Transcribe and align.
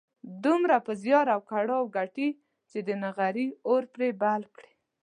دومره 0.43 0.77
په 0.85 0.91
زيار 1.03 1.27
او 1.35 1.41
کړاو 1.49 1.91
ګټي 1.97 2.29
چې 2.69 2.79
د 2.87 2.89
نغري 3.03 3.47
اور 3.69 3.83
پرې 3.93 4.09
بل 4.21 4.41
کړي. 4.55 4.73